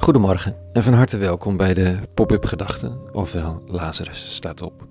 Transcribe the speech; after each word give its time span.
Goedemorgen 0.00 0.56
en 0.72 0.82
van 0.82 0.92
harte 0.92 1.18
welkom 1.18 1.56
bij 1.56 1.74
de 1.74 1.96
Pop-up 2.14 2.44
Gedachten, 2.44 2.98
ofwel 3.12 3.62
Lazarus 3.66 4.34
staat 4.34 4.62
op. 4.62 4.86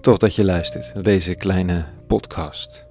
Tof 0.00 0.18
dat 0.18 0.34
je 0.34 0.44
luistert 0.44 0.94
naar 0.94 1.02
deze 1.02 1.34
kleine 1.34 1.84
podcast. 2.06 2.86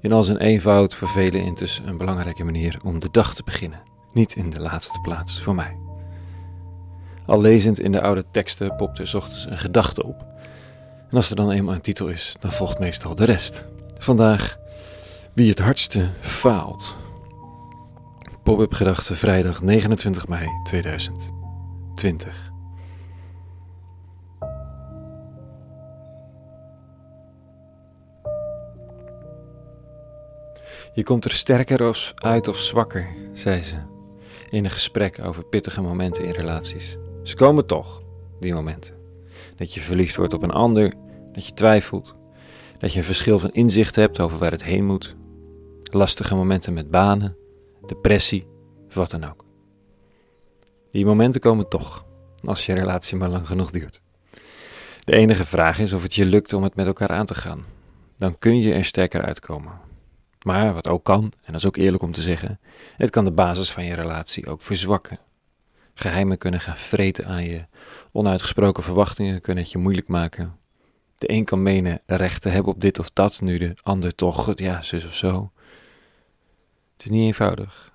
In 0.00 0.12
al 0.12 0.24
zijn 0.24 0.36
eenvoud 0.36 0.94
voor 0.94 1.08
velen 1.08 1.40
intussen 1.40 1.88
een 1.88 1.96
belangrijke 1.96 2.44
manier 2.44 2.78
om 2.84 2.98
de 2.98 3.08
dag 3.10 3.34
te 3.34 3.42
beginnen. 3.44 3.82
Niet 4.12 4.34
in 4.34 4.50
de 4.50 4.60
laatste 4.60 5.00
plaats 5.00 5.42
voor 5.42 5.54
mij. 5.54 5.76
Al 7.26 7.40
lezend 7.40 7.80
in 7.80 7.92
de 7.92 8.00
oude 8.00 8.24
teksten 8.30 8.76
popt 8.76 8.98
er 8.98 9.16
ochtends 9.16 9.46
een 9.46 9.58
gedachte 9.58 10.04
op. 10.04 10.26
En 11.10 11.16
als 11.16 11.30
er 11.30 11.36
dan 11.36 11.50
eenmaal 11.50 11.74
een 11.74 11.80
titel 11.80 12.08
is, 12.08 12.36
dan 12.40 12.52
volgt 12.52 12.78
meestal 12.78 13.14
de 13.14 13.24
rest. 13.24 13.66
Vandaag 13.98 14.58
wie 15.32 15.48
het 15.48 15.58
hardste 15.58 16.10
faalt. 16.20 16.96
Pop-up 18.46 18.72
gedachte 18.72 19.14
vrijdag 19.14 19.62
29 19.62 20.28
mei 20.28 20.48
2020. 20.64 22.50
Je 30.92 31.02
komt 31.02 31.24
er 31.24 31.30
sterker 31.30 32.12
uit 32.14 32.48
of 32.48 32.56
zwakker, 32.56 33.08
zei 33.32 33.62
ze, 33.62 33.76
in 34.50 34.64
een 34.64 34.70
gesprek 34.70 35.18
over 35.24 35.44
pittige 35.44 35.82
momenten 35.82 36.24
in 36.24 36.32
relaties. 36.32 36.96
Ze 37.22 37.36
komen 37.36 37.66
toch, 37.66 38.02
die 38.40 38.54
momenten. 38.54 38.94
Dat 39.56 39.74
je 39.74 39.80
verliefd 39.80 40.16
wordt 40.16 40.34
op 40.34 40.42
een 40.42 40.50
ander, 40.50 40.92
dat 41.32 41.46
je 41.46 41.52
twijfelt, 41.52 42.16
dat 42.78 42.92
je 42.92 42.98
een 42.98 43.04
verschil 43.04 43.38
van 43.38 43.50
inzicht 43.52 43.96
hebt 43.96 44.20
over 44.20 44.38
waar 44.38 44.52
het 44.52 44.64
heen 44.64 44.84
moet. 44.84 45.16
Lastige 45.82 46.34
momenten 46.34 46.72
met 46.72 46.90
banen, 46.90 47.36
depressie 47.88 48.46
of 48.88 48.94
wat 48.94 49.10
dan 49.10 49.24
ook. 49.24 49.44
Die 50.92 51.06
momenten 51.06 51.40
komen 51.40 51.68
toch, 51.68 52.04
als 52.44 52.66
je 52.66 52.74
relatie 52.74 53.16
maar 53.16 53.28
lang 53.28 53.46
genoeg 53.46 53.70
duurt. 53.70 54.02
De 55.04 55.16
enige 55.16 55.44
vraag 55.44 55.78
is 55.78 55.92
of 55.92 56.02
het 56.02 56.14
je 56.14 56.24
lukt 56.24 56.52
om 56.52 56.62
het 56.62 56.76
met 56.76 56.86
elkaar 56.86 57.08
aan 57.08 57.26
te 57.26 57.34
gaan. 57.34 57.64
Dan 58.18 58.38
kun 58.38 58.60
je 58.60 58.74
er 58.74 58.84
sterker 58.84 59.22
uitkomen. 59.22 59.72
Maar 60.42 60.74
wat 60.74 60.88
ook 60.88 61.04
kan, 61.04 61.22
en 61.22 61.52
dat 61.52 61.54
is 61.54 61.66
ook 61.66 61.76
eerlijk 61.76 62.02
om 62.02 62.12
te 62.12 62.22
zeggen, 62.22 62.60
het 62.96 63.10
kan 63.10 63.24
de 63.24 63.30
basis 63.30 63.72
van 63.72 63.84
je 63.84 63.94
relatie 63.94 64.46
ook 64.46 64.62
verzwakken. 64.62 65.18
Geheimen 65.94 66.38
kunnen 66.38 66.60
gaan 66.60 66.76
vreten 66.76 67.26
aan 67.26 67.44
je, 67.44 67.64
onuitgesproken 68.12 68.82
verwachtingen 68.82 69.40
kunnen 69.40 69.62
het 69.62 69.72
je 69.72 69.78
moeilijk 69.78 70.08
maken. 70.08 70.56
De 71.18 71.30
een 71.30 71.44
kan 71.44 71.62
menen 71.62 72.00
recht 72.06 72.42
te 72.42 72.48
hebben 72.48 72.72
op 72.72 72.80
dit 72.80 72.98
of 72.98 73.10
dat, 73.12 73.40
nu 73.40 73.58
de 73.58 73.76
ander 73.82 74.14
toch, 74.14 74.52
ja, 74.54 74.82
zus 74.82 75.04
of 75.04 75.14
zo. 75.14 75.50
Het 76.96 77.04
is 77.04 77.10
niet 77.10 77.26
eenvoudig. 77.26 77.92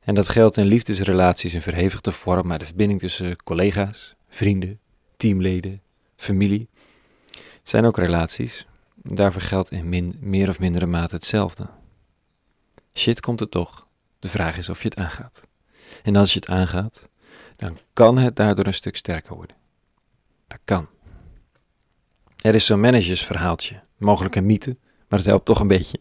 En 0.00 0.14
dat 0.14 0.28
geldt 0.28 0.56
in 0.56 0.64
liefdesrelaties 0.64 1.54
in 1.54 1.62
verhevigde 1.62 2.12
vorm, 2.12 2.46
maar 2.46 2.58
de 2.58 2.64
verbinding 2.64 3.00
tussen 3.00 3.36
collega's, 3.44 4.14
vrienden, 4.28 4.80
teamleden, 5.16 5.82
familie. 6.16 6.68
Het 7.30 7.68
zijn 7.68 7.84
ook 7.84 7.96
relaties. 7.96 8.66
Daarvoor 8.94 9.42
geldt 9.42 9.70
in 9.70 9.88
min, 9.88 10.16
meer 10.20 10.48
of 10.48 10.58
mindere 10.58 10.86
mate 10.86 11.14
hetzelfde. 11.14 11.68
Shit 12.94 13.20
komt 13.20 13.40
er 13.40 13.48
toch. 13.48 13.86
De 14.18 14.28
vraag 14.28 14.56
is 14.56 14.68
of 14.68 14.82
je 14.82 14.88
het 14.88 14.98
aangaat. 14.98 15.46
En 16.02 16.16
als 16.16 16.32
je 16.32 16.38
het 16.38 16.48
aangaat, 16.48 17.08
dan 17.56 17.78
kan 17.92 18.18
het 18.18 18.36
daardoor 18.36 18.66
een 18.66 18.74
stuk 18.74 18.96
sterker 18.96 19.34
worden. 19.34 19.56
Dat 20.46 20.58
kan. 20.64 20.88
Er 22.40 22.54
is 22.54 22.64
zo'n 22.64 22.80
managersverhaaltje, 22.80 23.82
mogelijk 23.96 24.36
een 24.36 24.46
mythe, 24.46 24.76
maar 25.08 25.18
het 25.18 25.28
helpt 25.28 25.44
toch 25.44 25.60
een 25.60 25.68
beetje. 25.68 25.98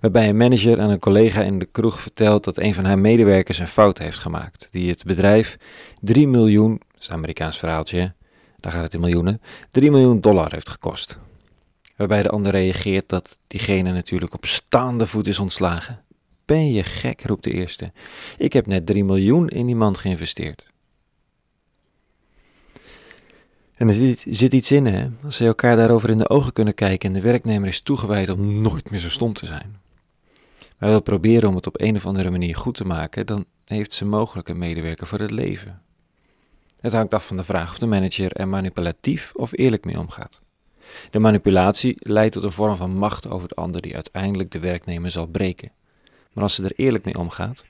Waarbij 0.00 0.28
een 0.28 0.36
manager 0.36 0.80
aan 0.80 0.90
een 0.90 0.98
collega 0.98 1.42
in 1.42 1.58
de 1.58 1.66
kroeg 1.66 2.00
vertelt 2.00 2.44
dat 2.44 2.58
een 2.58 2.74
van 2.74 2.84
haar 2.84 2.98
medewerkers 2.98 3.58
een 3.58 3.66
fout 3.66 3.98
heeft 3.98 4.18
gemaakt, 4.18 4.68
die 4.70 4.90
het 4.90 5.04
bedrijf 5.04 5.56
3 6.00 6.28
miljoen, 6.28 6.80
dat 6.90 7.00
is 7.00 7.08
een 7.08 7.14
Amerikaans 7.14 7.58
verhaaltje, 7.58 8.14
daar 8.56 8.72
gaat 8.72 8.82
het 8.82 8.94
in 8.94 9.00
miljoenen, 9.00 9.40
3 9.70 9.90
miljoen 9.90 10.20
dollar 10.20 10.52
heeft 10.52 10.68
gekost. 10.68 11.18
Waarbij 11.96 12.22
de 12.22 12.30
ander 12.30 12.52
reageert 12.52 13.08
dat 13.08 13.38
diegene 13.46 13.92
natuurlijk 13.92 14.34
op 14.34 14.46
staande 14.46 15.06
voet 15.06 15.26
is 15.26 15.38
ontslagen. 15.38 16.02
Ben 16.44 16.72
je 16.72 16.82
gek, 16.82 17.22
roept 17.22 17.44
de 17.44 17.50
eerste. 17.50 17.92
Ik 18.38 18.52
heb 18.52 18.66
net 18.66 18.86
3 18.86 19.04
miljoen 19.04 19.48
in 19.48 19.66
die 19.66 19.76
man 19.76 19.96
geïnvesteerd. 19.96 20.66
En 23.80 23.88
er 23.88 24.14
zit, 24.26 24.52
iets 24.52 24.72
in, 24.72 24.86
hè? 24.86 25.08
Als 25.24 25.36
ze 25.36 25.44
elkaar 25.44 25.76
daarover 25.76 26.10
in 26.10 26.18
de 26.18 26.28
ogen 26.28 26.52
kunnen 26.52 26.74
kijken 26.74 27.08
en 27.08 27.14
de 27.14 27.20
werknemer 27.20 27.68
is 27.68 27.80
toegewijd 27.80 28.28
om 28.28 28.62
nooit 28.62 28.90
meer 28.90 29.00
zo 29.00 29.08
stom 29.08 29.32
te 29.32 29.46
zijn. 29.46 29.76
Maar 30.78 30.88
wil 30.88 31.00
proberen 31.00 31.48
om 31.48 31.54
het 31.54 31.66
op 31.66 31.80
een 31.80 31.96
of 31.96 32.06
andere 32.06 32.30
manier 32.30 32.56
goed 32.56 32.74
te 32.74 32.84
maken, 32.84 33.26
dan 33.26 33.44
heeft 33.64 33.92
ze 33.92 34.04
mogelijk 34.04 34.48
een 34.48 34.58
medewerker 34.58 35.06
voor 35.06 35.18
het 35.18 35.30
leven. 35.30 35.82
Het 36.80 36.92
hangt 36.92 37.14
af 37.14 37.26
van 37.26 37.36
de 37.36 37.42
vraag 37.42 37.70
of 37.70 37.78
de 37.78 37.86
manager 37.86 38.32
er 38.32 38.48
manipulatief 38.48 39.32
of 39.34 39.50
eerlijk 39.52 39.84
mee 39.84 39.98
omgaat. 39.98 40.40
De 41.10 41.18
manipulatie 41.18 41.96
leidt 41.98 42.32
tot 42.32 42.44
een 42.44 42.52
vorm 42.52 42.76
van 42.76 42.96
macht 42.96 43.28
over 43.28 43.48
de 43.48 43.54
ander 43.54 43.80
die 43.80 43.94
uiteindelijk 43.94 44.50
de 44.50 44.58
werknemer 44.58 45.10
zal 45.10 45.26
breken. 45.26 45.72
Maar 46.32 46.42
als 46.42 46.54
ze 46.54 46.64
er 46.64 46.72
eerlijk 46.76 47.04
mee 47.04 47.18
omgaat, 47.18 47.64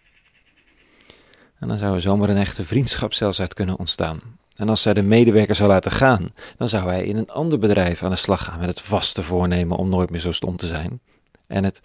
dan 1.61 1.79
zou 1.79 1.95
er 1.95 2.01
zomaar 2.01 2.29
een 2.29 2.37
echte 2.37 2.65
vriendschap 2.65 3.13
zelfs 3.13 3.41
uit 3.41 3.55
kunnen 3.55 3.79
ontstaan. 3.79 4.39
En 4.61 4.69
als 4.69 4.83
zij 4.83 4.95
de 4.95 5.03
medewerker 5.03 5.55
zou 5.55 5.69
laten 5.69 5.91
gaan, 5.91 6.33
dan 6.57 6.69
zou 6.69 6.89
hij 6.89 7.05
in 7.05 7.17
een 7.17 7.31
ander 7.31 7.59
bedrijf 7.59 8.03
aan 8.03 8.11
de 8.11 8.17
slag 8.17 8.45
gaan 8.45 8.59
met 8.59 8.69
het 8.69 8.81
vaste 8.81 9.23
voornemen 9.23 9.77
om 9.77 9.89
nooit 9.89 10.11
meer 10.11 10.21
zo 10.21 10.33
stom 10.33 10.57
te 10.57 10.67
zijn. 10.67 11.01
En 11.47 11.65
het, 11.65 11.81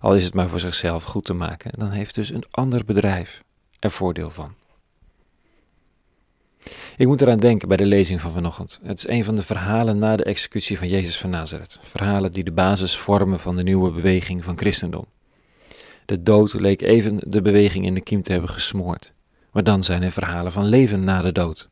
al 0.00 0.14
is 0.14 0.24
het 0.24 0.34
maar 0.34 0.48
voor 0.48 0.60
zichzelf 0.60 1.04
goed 1.04 1.24
te 1.24 1.32
maken, 1.32 1.70
dan 1.78 1.90
heeft 1.90 2.14
dus 2.14 2.30
een 2.30 2.44
ander 2.50 2.84
bedrijf 2.84 3.42
er 3.78 3.90
voordeel 3.90 4.30
van. 4.30 4.54
Ik 6.96 7.06
moet 7.06 7.20
eraan 7.20 7.38
denken 7.38 7.68
bij 7.68 7.76
de 7.76 7.86
lezing 7.86 8.20
van 8.20 8.32
vanochtend. 8.32 8.80
Het 8.82 8.98
is 8.98 9.08
een 9.08 9.24
van 9.24 9.34
de 9.34 9.42
verhalen 9.42 9.98
na 9.98 10.16
de 10.16 10.24
executie 10.24 10.78
van 10.78 10.88
Jezus 10.88 11.18
van 11.18 11.30
Nazareth. 11.30 11.78
Verhalen 11.82 12.32
die 12.32 12.44
de 12.44 12.52
basis 12.52 12.96
vormen 12.96 13.40
van 13.40 13.56
de 13.56 13.62
nieuwe 13.62 13.90
beweging 13.90 14.44
van 14.44 14.58
christendom. 14.58 15.06
De 16.04 16.22
dood 16.22 16.52
leek 16.52 16.82
even 16.82 17.20
de 17.26 17.42
beweging 17.42 17.84
in 17.84 17.94
de 17.94 18.00
kiem 18.00 18.22
te 18.22 18.32
hebben 18.32 18.50
gesmoord. 18.50 19.12
Maar 19.52 19.64
dan 19.64 19.82
zijn 19.82 20.02
er 20.02 20.12
verhalen 20.12 20.52
van 20.52 20.64
leven 20.64 21.04
na 21.04 21.22
de 21.22 21.32
dood. 21.32 21.68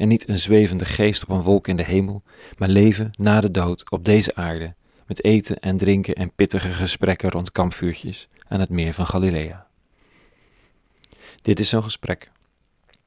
En 0.00 0.08
niet 0.08 0.28
een 0.28 0.38
zwevende 0.38 0.84
geest 0.84 1.22
op 1.22 1.28
een 1.28 1.42
wolk 1.42 1.68
in 1.68 1.76
de 1.76 1.84
hemel, 1.84 2.22
maar 2.58 2.68
leven 2.68 3.10
na 3.18 3.40
de 3.40 3.50
dood 3.50 3.90
op 3.90 4.04
deze 4.04 4.34
aarde, 4.34 4.74
met 5.06 5.24
eten 5.24 5.60
en 5.60 5.76
drinken 5.76 6.14
en 6.14 6.32
pittige 6.32 6.72
gesprekken 6.72 7.30
rond 7.30 7.52
kampvuurtjes 7.52 8.28
aan 8.48 8.60
het 8.60 8.68
meer 8.68 8.92
van 8.92 9.06
Galilea. 9.06 9.66
Dit 11.42 11.58
is 11.58 11.68
zo'n 11.68 11.82
gesprek. 11.82 12.30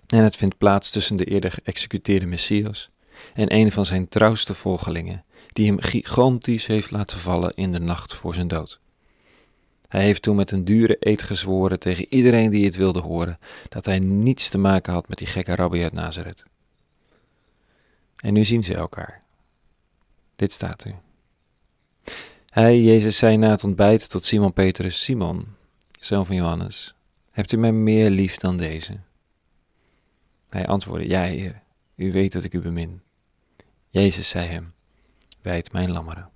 En 0.07 0.23
het 0.23 0.35
vindt 0.35 0.57
plaats 0.57 0.91
tussen 0.91 1.15
de 1.15 1.25
eerder 1.25 1.51
geëxecuteerde 1.51 2.25
Messias 2.25 2.89
en 3.33 3.53
een 3.53 3.71
van 3.71 3.85
zijn 3.85 4.09
trouwste 4.09 4.53
volgelingen, 4.53 5.23
die 5.47 5.67
hem 5.67 5.79
gigantisch 5.79 6.65
heeft 6.65 6.91
laten 6.91 7.17
vallen 7.17 7.53
in 7.53 7.71
de 7.71 7.79
nacht 7.79 8.13
voor 8.13 8.33
zijn 8.33 8.47
dood. 8.47 8.79
Hij 9.87 10.03
heeft 10.03 10.21
toen 10.21 10.35
met 10.35 10.51
een 10.51 10.65
dure 10.65 10.97
eed 10.99 11.21
gezworen 11.21 11.79
tegen 11.79 12.05
iedereen 12.09 12.49
die 12.49 12.65
het 12.65 12.75
wilde 12.75 12.99
horen, 12.99 13.39
dat 13.69 13.85
hij 13.85 13.99
niets 13.99 14.49
te 14.49 14.57
maken 14.57 14.93
had 14.93 15.07
met 15.07 15.17
die 15.17 15.27
gekke 15.27 15.55
rabbi 15.55 15.83
uit 15.83 15.93
Nazareth. 15.93 16.51
En 18.23 18.33
nu 18.33 18.45
zien 18.45 18.63
ze 18.63 18.75
elkaar. 18.75 19.23
Dit 20.35 20.51
staat 20.51 20.83
er. 20.83 20.95
Hij, 22.49 22.81
Jezus, 22.81 23.17
zei 23.17 23.37
na 23.37 23.49
het 23.49 23.63
ontbijt 23.63 24.09
tot 24.09 24.25
Simon 24.25 24.53
Petrus: 24.53 25.03
Simon, 25.03 25.55
zoon 25.99 26.25
van 26.25 26.35
Johannes, 26.35 26.95
hebt 27.31 27.51
u 27.51 27.57
mij 27.57 27.71
meer 27.71 28.09
lief 28.09 28.35
dan 28.35 28.57
deze? 28.57 28.99
Hij 30.49 30.67
antwoordde: 30.67 31.07
Ja, 31.07 31.21
Heer, 31.21 31.61
u 31.95 32.11
weet 32.11 32.31
dat 32.31 32.43
ik 32.43 32.53
u 32.53 32.61
bemin. 32.61 33.01
Jezus 33.89 34.29
zei 34.29 34.47
hem: 34.47 34.73
Wijd 35.41 35.71
mijn 35.71 35.91
lammeren. 35.91 36.29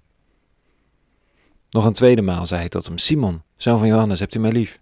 Nog 1.70 1.86
een 1.86 1.94
tweede 1.94 2.22
maal 2.22 2.46
zei 2.46 2.60
hij 2.60 2.70
tot 2.70 2.86
hem: 2.86 2.98
Simon, 2.98 3.42
zoon 3.56 3.80
van 3.80 3.88
Johannes, 3.88 4.20
hebt 4.20 4.36
u 4.36 4.40
mij 4.40 4.52
lief? 4.52 4.80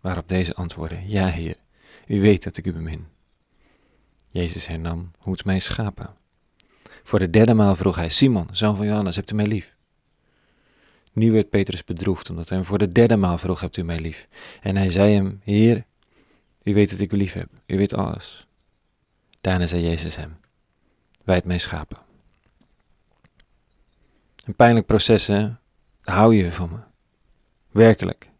Waarop 0.00 0.28
deze 0.28 0.54
antwoordde: 0.54 1.02
Ja, 1.06 1.26
Heer, 1.26 1.56
u 2.06 2.20
weet 2.20 2.42
dat 2.42 2.56
ik 2.56 2.66
u 2.66 2.72
bemin. 2.72 3.06
Jezus 4.28 4.66
hernam: 4.66 5.10
Hoed 5.18 5.44
mijn 5.44 5.60
schapen. 5.60 6.22
Voor 7.04 7.18
de 7.18 7.30
derde 7.30 7.54
maal 7.54 7.76
vroeg 7.76 7.96
hij: 7.96 8.08
Simon, 8.08 8.48
zoon 8.52 8.76
van 8.76 8.86
Johannes, 8.86 9.16
hebt 9.16 9.30
u 9.30 9.34
mij 9.34 9.46
lief? 9.46 9.76
Nu 11.12 11.32
werd 11.32 11.50
Petrus 11.50 11.84
bedroefd, 11.84 12.30
omdat 12.30 12.48
hij 12.48 12.58
hem 12.58 12.66
voor 12.66 12.78
de 12.78 12.92
derde 12.92 13.16
maal 13.16 13.38
vroeg: 13.38 13.60
Hebt 13.60 13.76
u 13.76 13.82
mij 13.82 14.00
lief? 14.00 14.28
En 14.60 14.76
hij 14.76 14.90
zei 14.90 15.14
hem: 15.14 15.40
Heer, 15.44 15.84
u 16.62 16.74
weet 16.74 16.90
dat 16.90 16.98
ik 16.98 17.12
u 17.12 17.16
lief 17.16 17.32
heb, 17.32 17.48
u 17.66 17.76
weet 17.76 17.94
alles. 17.94 18.46
Daarna 19.40 19.66
zei 19.66 19.82
Jezus 19.82 20.16
hem: 20.16 20.36
Wijd 21.24 21.44
mijn 21.44 21.60
schapen. 21.60 21.98
Een 24.44 24.54
pijnlijk 24.54 24.86
proces, 24.86 25.26
hè? 25.26 25.48
Hou 26.02 26.34
je 26.34 26.52
van 26.52 26.70
me? 26.70 26.78
Werkelijk. 27.70 28.30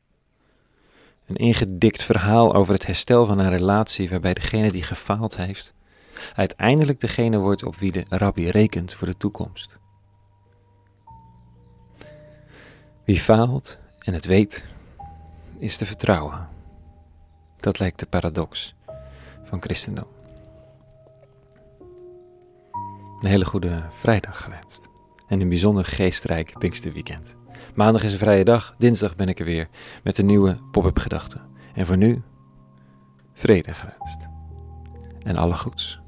Een 1.26 1.37
ingedikt 1.37 2.02
verhaal 2.02 2.55
over 2.55 2.75
het 2.75 2.87
herstel 2.87 3.26
van 3.26 3.38
een 3.38 3.50
relatie 3.50 4.08
waarbij 4.08 4.34
degene 4.34 4.72
die 4.72 4.82
gefaald 4.82 5.37
heeft, 5.37 5.75
uiteindelijk 6.35 7.00
degene 7.00 7.38
wordt 7.38 7.65
op 7.65 7.76
wie 7.76 7.93
de 7.93 8.05
rabbi 8.09 8.50
rekent 8.50 8.94
voor 8.94 9.06
de 9.06 9.17
toekomst. 9.17 9.79
Wie 13.05 13.21
faalt 13.21 13.79
en 13.99 14.15
het 14.15 14.25
weet, 14.25 14.67
is 15.59 15.76
te 15.76 15.87
vertrouwen. 15.87 16.49
Dat 17.56 17.79
lijkt 17.79 17.99
de 17.99 18.06
paradox 18.06 18.75
van 19.44 19.62
christendom. 19.62 20.06
Een 23.21 23.31
hele 23.31 23.44
goede 23.44 23.82
vrijdag 23.91 24.43
gewenst. 24.43 24.88
En 25.29 25.41
een 25.41 25.49
bijzonder 25.49 25.85
geestrijk 25.85 26.59
Pinksterweekend. 26.59 27.35
Maandag 27.75 28.03
is 28.03 28.12
een 28.12 28.19
vrije 28.19 28.44
dag, 28.44 28.75
dinsdag 28.79 29.17
ben 29.17 29.29
ik 29.29 29.38
er 29.38 29.44
weer 29.44 29.69
met 30.03 30.19
een 30.19 30.26
nieuwe 30.26 30.59
pop-up 30.71 30.99
gedachte. 30.99 31.41
En 31.75 31.87
voor 31.87 31.97
nu, 31.97 32.23
vrede 33.32 33.75
gewenst. 33.75 34.29
En 35.23 35.37
alle 35.37 35.55
goeds. 35.55 36.04